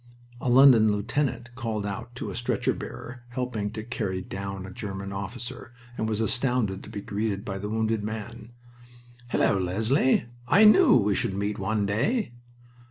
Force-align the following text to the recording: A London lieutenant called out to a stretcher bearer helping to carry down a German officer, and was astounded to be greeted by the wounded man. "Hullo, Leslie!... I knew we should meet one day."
A 0.39 0.49
London 0.49 0.91
lieutenant 0.91 1.51
called 1.53 1.85
out 1.85 2.15
to 2.15 2.31
a 2.31 2.35
stretcher 2.35 2.73
bearer 2.73 3.21
helping 3.29 3.69
to 3.73 3.83
carry 3.83 4.19
down 4.19 4.65
a 4.65 4.71
German 4.71 5.13
officer, 5.13 5.73
and 5.95 6.09
was 6.09 6.21
astounded 6.21 6.81
to 6.83 6.89
be 6.89 7.01
greeted 7.01 7.45
by 7.45 7.59
the 7.59 7.69
wounded 7.69 8.03
man. 8.03 8.51
"Hullo, 9.29 9.59
Leslie!... 9.59 10.25
I 10.47 10.63
knew 10.63 10.97
we 10.97 11.13
should 11.13 11.35
meet 11.35 11.59
one 11.59 11.85
day." 11.85 12.31